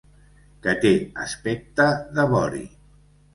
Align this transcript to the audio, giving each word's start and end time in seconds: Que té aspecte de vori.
Que 0.63 0.73
té 0.85 0.93
aspecte 1.25 1.87
de 2.17 2.27
vori. 2.33 2.65